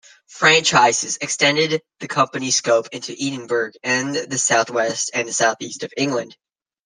Franchises 0.25 1.19
extended 1.21 1.79
the 1.99 2.07
company 2.07 2.49
scope 2.49 2.87
into 2.91 3.15
Edinburgh 3.23 3.73
and 3.83 4.15
the 4.15 4.39
southwest 4.39 5.11
and 5.13 5.31
southeast 5.31 5.83
of 5.83 5.93
England. 5.95 6.35